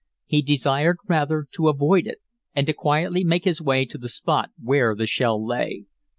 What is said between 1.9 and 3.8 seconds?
it, and to quietly make his